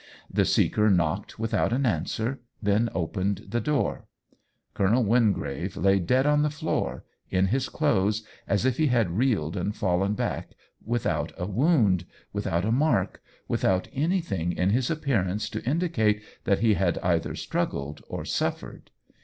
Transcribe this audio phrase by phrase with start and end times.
[0.33, 4.07] The seeker knocked without an answer— then opened the door.
[4.73, 9.55] Colonel Wingrave lay dead on the floor, in his clothes, as if he had reeled
[9.55, 10.53] and fallen back,
[10.83, 16.73] without a wound, without a mark, without anything in his appearance to indicate that he
[16.73, 18.89] had either struggled or suffered.